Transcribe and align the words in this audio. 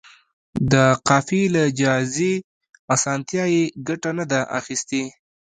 د 0.71 0.73
قافیې 1.07 1.45
له 1.55 1.63
جائزې 1.81 2.33
اسانتیا 2.95 3.45
یې 3.55 3.63
ګټه 3.87 4.11
نه 4.17 4.25
ده 4.31 4.39
اخیستې. 4.59 5.03